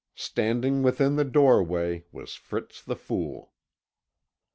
Standing 0.17 0.81
within 0.81 1.15
the 1.15 1.23
doorway 1.23 2.05
was 2.11 2.33
Fritz 2.33 2.81
the 2.81 2.95
Fool. 2.95 3.53